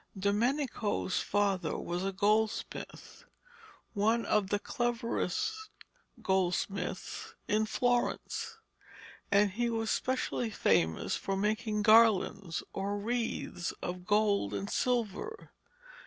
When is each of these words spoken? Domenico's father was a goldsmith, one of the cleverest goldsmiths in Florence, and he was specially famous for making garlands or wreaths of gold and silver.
Domenico's 0.17 1.19
father 1.19 1.77
was 1.77 2.03
a 2.03 2.11
goldsmith, 2.11 3.25
one 3.93 4.25
of 4.25 4.49
the 4.49 4.57
cleverest 4.57 5.69
goldsmiths 6.23 7.35
in 7.47 7.67
Florence, 7.67 8.57
and 9.31 9.51
he 9.51 9.69
was 9.69 9.91
specially 9.91 10.49
famous 10.49 11.15
for 11.15 11.37
making 11.37 11.83
garlands 11.83 12.63
or 12.73 12.97
wreaths 12.97 13.73
of 13.83 14.07
gold 14.07 14.55
and 14.55 14.71
silver. 14.71 15.51